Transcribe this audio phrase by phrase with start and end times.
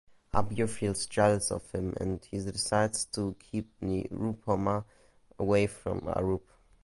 [0.33, 4.83] Abir feels jealous of him and he decides to keep Nirupoma
[5.37, 6.41] away from Arup.